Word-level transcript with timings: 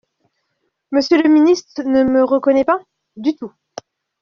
Monsieur 0.89 1.21
le 1.21 1.29
ministre 1.29 1.83
ne 1.83 2.03
me 2.03 2.23
reconnaît 2.23 2.65
pas? 2.65 2.79
Du 3.17 3.35
tout. 3.35 3.53